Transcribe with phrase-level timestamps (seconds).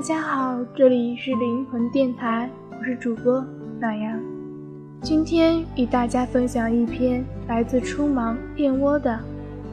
[0.00, 3.44] 大家好，这里是灵魂电台，我是主播
[3.78, 4.18] 暖阳。
[5.02, 9.10] 今天与大家分享一篇来自初芒燕窝的《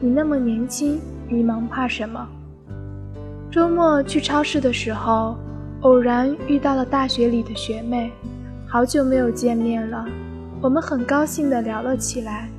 [0.00, 1.00] 你那么年轻，
[1.30, 2.28] 迷茫怕什么》。
[3.50, 5.34] 周末去超市的时候，
[5.80, 8.12] 偶然遇到了大学里的学妹，
[8.66, 10.04] 好久没有见面了，
[10.60, 12.50] 我们很高兴地聊了起来。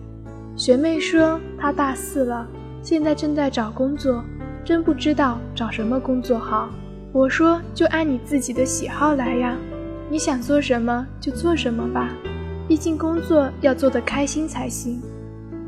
[0.55, 2.47] 学妹说她大四了，
[2.81, 4.23] 现在正在找工作，
[4.65, 6.67] 真不知道找什么工作好。
[7.11, 9.57] 我说就按你自己的喜好来呀，
[10.11, 12.13] 你想做什么就做什么吧。
[12.67, 15.01] 毕竟工作要做得开心才行。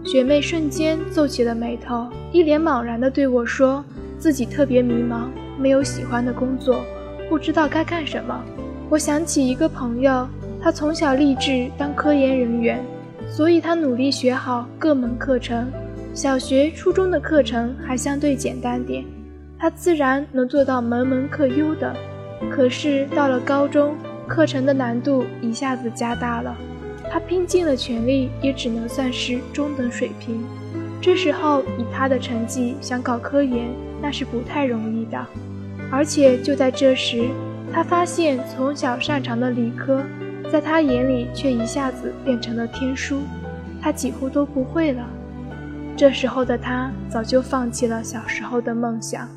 [0.06, 3.84] 学妹瞬间皱起了眉头，一脸茫然地对我说
[4.20, 6.84] ：“自己特别迷茫，没有喜欢的工作，
[7.28, 8.40] 不知道该干什么。”
[8.88, 10.28] 我想起一个朋友，
[10.62, 12.86] 他从小立志当科研人员，
[13.28, 15.72] 所以他努力学好各门课程。
[16.14, 19.04] 小学、初中的课程还相对简单点，
[19.62, 21.96] 他自然能做到门门课优的。
[22.50, 23.96] 可是到了高中，
[24.28, 26.56] 课程的难度一下子加大了。
[27.12, 30.44] 他拼尽了全力，也只能算是中等水平。
[31.00, 33.70] 这时候以他的成绩想搞科研，
[34.02, 35.24] 那是不太容易的。
[35.92, 37.30] 而且就在这时，
[37.72, 40.02] 他发现从小擅长的理科，
[40.52, 43.20] 在他眼里却一下子变成了天书，
[43.80, 45.08] 他几乎都不会了。
[45.96, 49.30] 这时候的他早就放弃了小时候的梦想，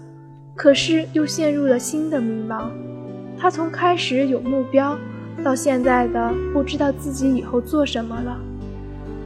[0.55, 2.71] 可是又陷入了新的迷茫。
[3.39, 4.97] 他从开始有目标。
[5.43, 8.41] 到现在的不知道自己以后做什么了。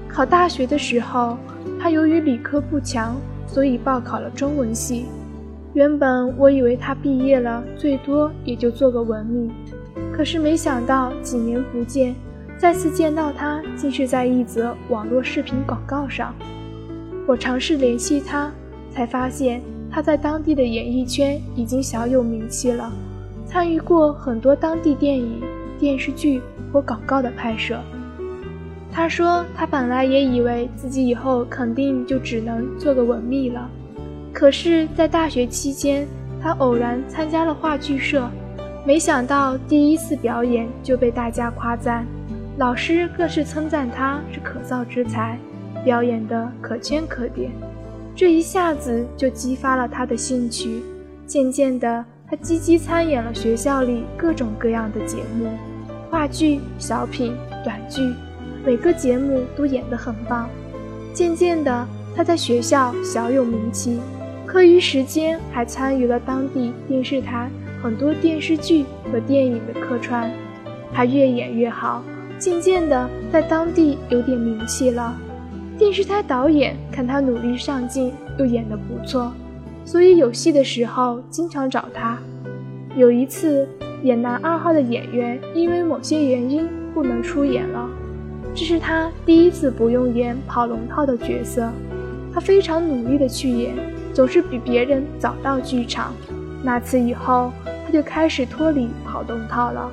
[0.08, 1.36] 考大学的时候，
[1.78, 3.14] 他由于理科不强，
[3.46, 5.04] 所以报考了中文系。
[5.74, 9.50] 原本我以为他毕业了，最多也就做个文秘。
[10.10, 12.14] 可是没想到几年不见，
[12.56, 16.34] 再次见到他，竟是在一则网络视频广告上。
[17.26, 18.50] 我尝试联系他，
[18.90, 19.60] 才发现
[19.98, 22.92] 他在当地的演艺圈已经小有名气了，
[23.44, 25.42] 参与过很多当地电影。
[25.76, 26.40] 电视剧
[26.72, 27.80] 或广告的拍摄，
[28.92, 33.68] 他说他本来也以为自己以后肯定就只能做个文秘了，
[34.32, 36.06] 可是，在大学期间，
[36.40, 38.30] 他偶然参加了话剧社，
[38.86, 42.06] 没想到第一次表演就被大家夸赞，
[42.56, 45.36] 老师更是称赞他是可造之才，
[45.84, 47.50] 表演的可圈可点，
[48.18, 50.82] 这一下子就激发了他的兴趣，
[51.24, 52.04] 渐渐的。
[52.28, 55.46] 他积极参演了学校里各种各样的节目，
[56.10, 57.32] 话剧、小品、
[57.64, 58.12] 短剧，
[58.66, 60.50] 每个节目都演得很棒。
[61.14, 61.86] 渐渐的，
[62.16, 64.00] 他在学校小有名气，
[64.44, 67.48] 课余时间还参与了当地电视台
[67.80, 70.28] 很多电视剧和电影的客串。
[70.92, 72.02] 他越演越好，
[72.36, 75.16] 渐渐的在当地有点名气了。
[75.78, 79.32] 电视台导演看他努力上进，又演得不错。
[79.84, 82.18] 所以有戏的时候经常找他。
[82.96, 83.66] 有一次
[84.02, 87.88] 演男二号的演员因为某些原因不能出演了，
[88.56, 91.70] 这是他第一次不用演跑龙套的角色。
[92.34, 93.72] 他非常努力的去演，
[94.12, 96.12] 总是比别人早到剧场。
[96.60, 97.52] 那次以后，
[97.86, 99.88] 他就开始脱离跑龙套了。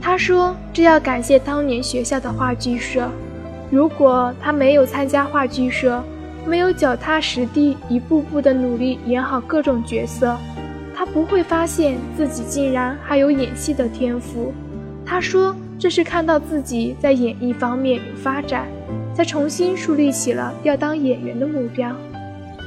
[0.00, 3.08] 他说：“这要感谢当年学校的话剧社，
[3.72, 6.00] 如果他没有参加话剧社。”
[6.44, 10.36] 没有脚踏实地，一步步的努力演好各种角色，
[10.92, 14.52] 他不会发现自己竟然还有演戏的天赋。
[15.06, 18.66] 他说：“这是看到自己在演艺方面有发展，
[19.14, 21.94] 才重新树立起了要当演员的目标。”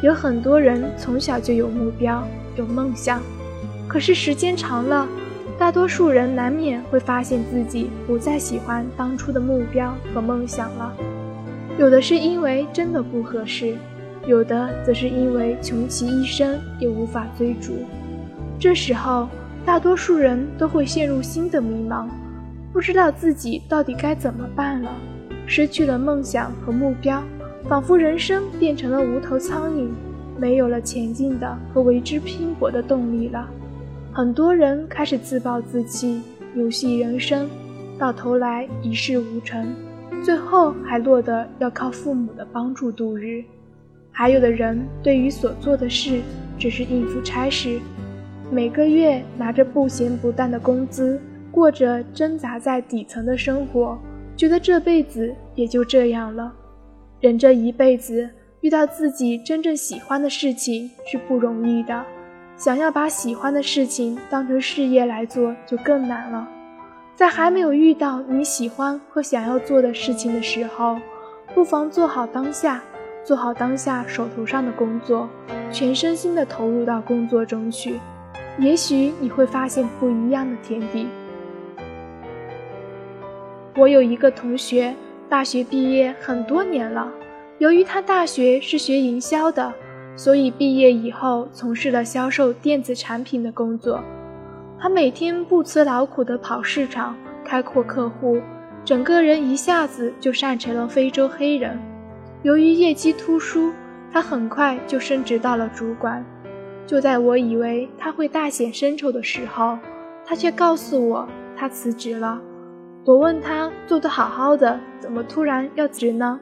[0.01, 3.21] 有很多人从小就有目标、有梦想，
[3.89, 5.05] 可是时间长了，
[5.57, 10.93] 大多数人难免会发现自己不再喜欢当初的目标和梦想了。
[11.79, 13.75] 有的是因为真的不合适，
[14.27, 17.73] 有的则是因为穷其一生也无法追逐。
[18.59, 19.29] 这时候，
[19.65, 22.07] 大多数人都会陷入新的迷茫，
[22.73, 24.91] 不知道自己到底该怎么办了。
[25.47, 27.23] 失去了梦想和目标，
[27.69, 29.87] 仿佛人生变成了无头苍蝇，
[30.37, 33.47] 没有了前进的和为之拼搏的动力了。
[34.15, 36.21] 很多人开始自暴自弃，
[36.55, 37.49] 游戏人生，
[37.99, 39.75] 到头来一事无成。
[40.23, 43.43] 最后还落得要靠父母的帮助度日，
[44.13, 46.21] 还有的人对于所做的事
[46.57, 47.77] 只是应付差事，
[48.49, 51.19] 每个月拿着不咸不淡的工资，
[51.51, 53.99] 过着挣扎在底层的生活，
[54.37, 56.53] 觉得这辈子也就这样了。
[57.19, 58.29] 人这一辈子
[58.61, 62.05] 遇到自己真正喜欢的事情是不容易的，
[62.57, 66.47] 想要把喜欢的事情当成事业来做就更难了。
[67.13, 70.97] 在还没有遇到你喜欢和想要做的事情的时候，
[71.53, 72.81] 不妨做好当下，
[73.23, 75.29] 做好当下手头上的工作，
[75.71, 77.99] 全身心的投入到工作中去。
[78.57, 81.07] 也许你会发现不一样的天地。
[83.77, 84.95] 我有一个同学，
[85.27, 87.11] 大学毕业很多年了。
[87.57, 89.73] 由于他大学是学营销的，
[90.15, 94.01] 所以毕业以后从事了销售电子产品的工作。
[94.79, 98.39] 他每天不辞劳苦地跑市场，开阔客户，
[98.83, 101.79] 整个人一下子就晒成了非洲黑人。
[102.43, 103.71] 由于业绩突出，
[104.11, 106.23] 他很快就升职到了主管。
[106.85, 109.77] 就在我以为他会大显身手的时候，
[110.25, 111.27] 他却告诉我
[111.57, 112.39] 他辞职了。
[113.05, 116.39] 我问他做得好好的，怎么突然要辞职呢？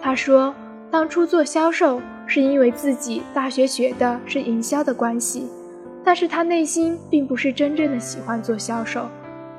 [0.00, 0.54] 他说，
[0.90, 5.48] 当初做销售是因为自己大学学的是营销的关系。
[6.04, 9.08] 但是他内心并不是真正的喜欢做销售，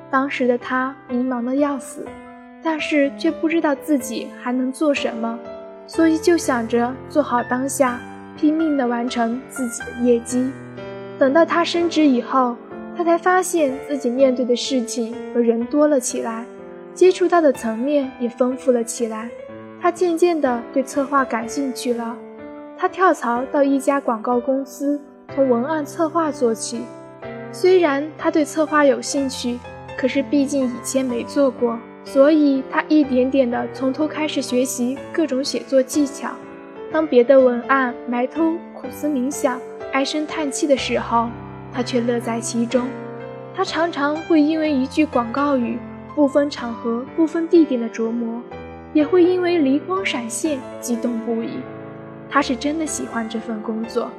[0.09, 2.05] 当时的他迷茫的要死，
[2.63, 5.37] 但是却不知道自己还能做什么，
[5.85, 7.99] 所以就想着做好当下，
[8.37, 10.49] 拼命的完成自己的业绩。
[11.19, 12.55] 等到他升职以后，
[12.95, 16.45] 他才发现自己面对的事情和人多了起来，
[16.95, 19.29] 接触到的层面也丰富了起来。
[19.79, 22.17] 他渐渐的对策划感兴趣了，
[22.81, 24.99] 他跳槽到一家广告公司。
[25.35, 26.81] 从文案策划做起，
[27.51, 29.59] 虽然他对策划有兴趣，
[29.95, 36.31] 可是毕竟以前没做过，所以他一点点的从头开始学习各种写作技巧。
[36.91, 39.61] 当别的文案埋头苦思冥想、
[39.93, 41.29] 唉声叹气的时候，
[41.71, 42.87] 他却乐在其中。
[43.53, 45.77] 他常常会因为一句广告语，
[46.15, 48.41] 不分场合、不分地点的琢磨，
[48.91, 51.59] 也会因为灵光闪现激动不已。
[52.31, 54.09] 他是真的喜欢这份工作。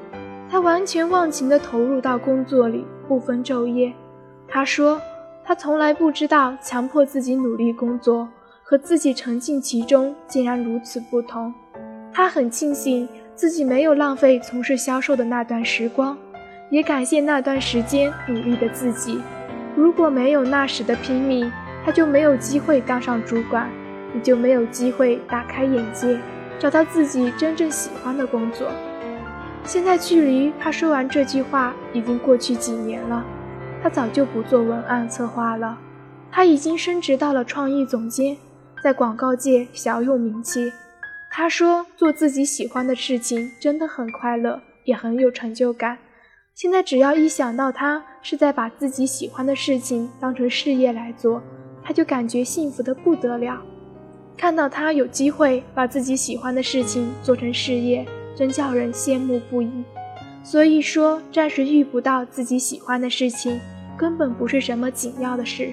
[0.50, 3.91] 他完全忘情地投入到工作里，不分昼夜。
[4.47, 5.00] 他说
[5.43, 8.29] ：“他从来不知道强迫自己努力工作
[8.62, 11.55] 和自己沉浸其中竟然如此不同。
[12.12, 16.15] 他很庆幸自己没有浪费从事销售的那段时光，
[16.69, 19.23] 也感谢那段时间努力的自己。
[19.75, 21.50] 如果没有那时的拼命，
[21.82, 23.70] 他就没有机会当上主管，
[24.15, 26.19] 也就没有机会大开眼界，
[26.62, 28.70] 找到自己真正喜欢的工作。”
[29.67, 33.25] 现在距离他说完这句话已经过去几年了，
[33.82, 35.76] 他早就不做文案策划了，
[36.31, 38.37] 他已经升职到了创意总监，
[38.81, 40.73] 在广告界小有名气。
[41.32, 45.99] 他说做自己喜欢的事情真的很快乐，也很有成就感。
[46.55, 51.43] 现在只要一想到他是在把自己喜欢的事情当成事业来做，
[51.82, 53.61] 他就感觉幸福的不得了。
[54.37, 58.06] 看到他有机会把自己喜欢的事情做成事业。
[58.34, 59.70] 真叫人羡慕不已。
[60.43, 63.61] 所以说，暂时遇不到自己喜欢的事情，
[63.94, 65.73] 根本不是什么紧要的事。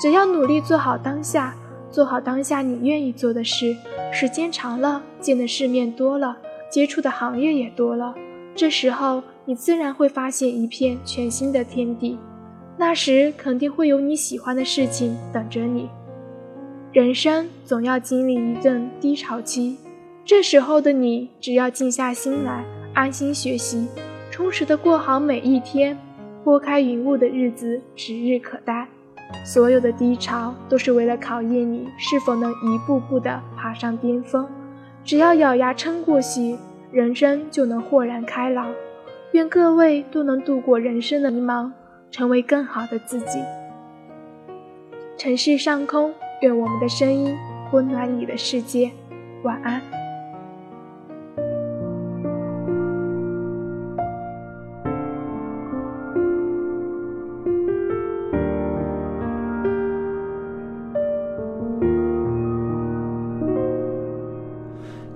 [0.00, 1.54] 只要努力做好当下，
[1.90, 3.74] 做好当下你愿意做的事，
[4.12, 6.36] 时间长了，见的世面多了，
[6.70, 8.14] 接触的行业也多了，
[8.54, 12.18] 这时候你自然会发现一片全新的天地。
[12.76, 15.88] 那时肯定会有你喜欢的事情等着你。
[16.96, 19.76] 人生总要经历一阵低潮期。
[20.24, 22.64] 这时候的你，只要静下心来，
[22.94, 23.86] 安心学习，
[24.30, 25.94] 充实的过好每一天，
[26.42, 28.88] 拨开云雾的日子指日可待。
[29.44, 34.48] 所有的低潮都是为了考验你是否能一步步的爬上巅峰。
[35.04, 36.56] 只要咬牙撑过去，
[36.90, 38.72] 人生就能豁然开朗。
[39.32, 41.70] 愿各位都能度过人生的迷茫，
[42.10, 43.38] 成为更好的自己。
[45.18, 47.34] 城市上空，愿我们的声音
[47.72, 48.90] 温暖你的世界。
[49.42, 49.80] 晚安。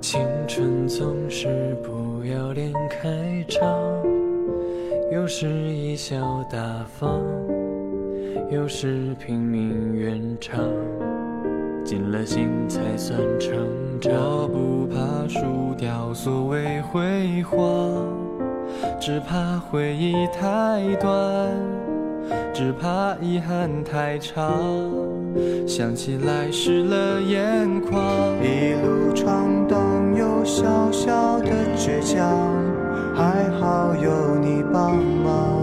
[0.01, 3.63] 青春总是不要脸开场，
[5.13, 6.59] 有时贻笑大
[6.99, 7.21] 方，
[8.51, 10.59] 有时拼命圆场，
[11.85, 13.53] 尽了心才算成
[14.01, 14.13] 长。
[14.13, 17.59] 我不怕输掉所谓辉煌，
[19.01, 21.51] 只怕回忆太短，
[22.53, 24.53] 只怕遗憾太长，
[25.67, 28.01] 想起来湿了眼眶。
[28.43, 29.79] 一路闯荡。
[30.17, 32.37] 有小小的倔强，
[33.15, 35.63] 还好有你帮忙，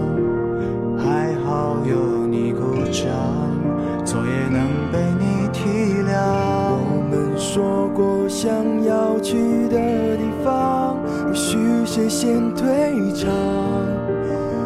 [0.96, 3.06] 还好有你鼓掌，
[8.40, 8.54] 想
[8.84, 9.34] 要去
[9.68, 9.76] 的
[10.16, 13.28] 地方，不许谁先退场，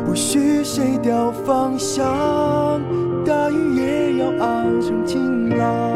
[0.04, 2.04] 不许谁掉方向，
[3.24, 5.91] 大雨也要熬成晴朗。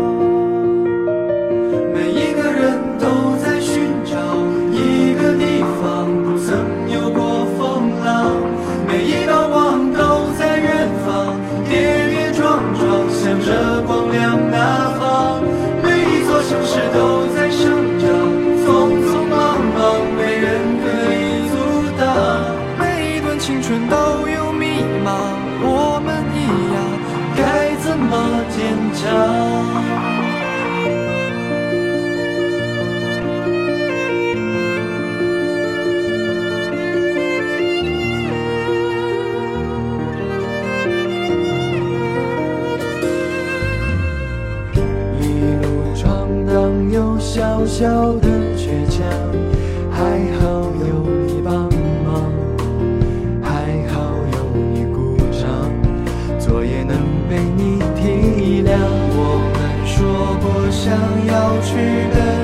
[57.36, 58.78] 为你体谅，
[59.12, 59.20] 我
[59.52, 59.94] 们说
[60.40, 60.90] 过想
[61.26, 61.76] 要去
[62.14, 62.35] 的。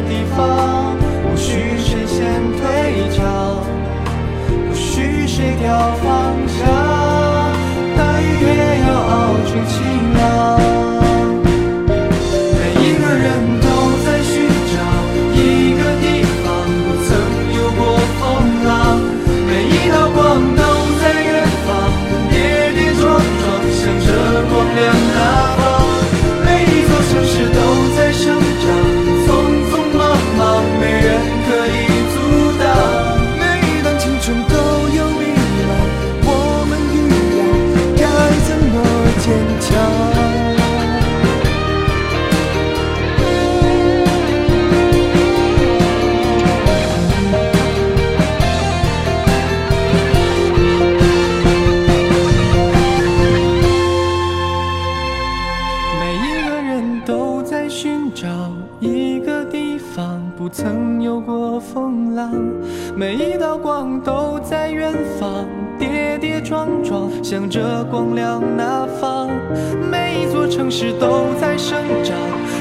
[70.55, 72.15] 城市都在生长，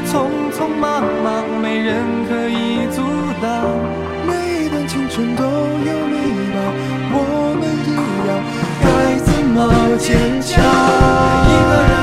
[0.08, 3.02] 匆匆忙忙，没人可以阻
[3.42, 3.68] 挡。
[4.26, 5.50] 每一段青春都有
[6.08, 6.16] 迷
[6.56, 6.58] 茫，
[7.12, 7.16] 我
[7.60, 7.92] 们一
[8.30, 8.32] 样
[8.82, 8.86] 该
[9.20, 9.58] 怎么
[9.98, 12.01] 坚强？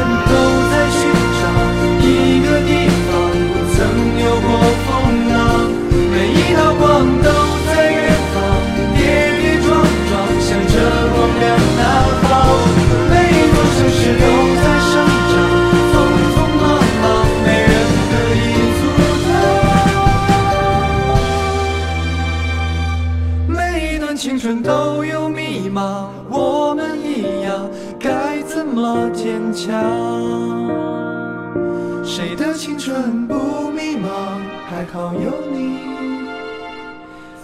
[35.24, 35.80] 有你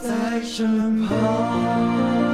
[0.02, 2.33] 在身旁。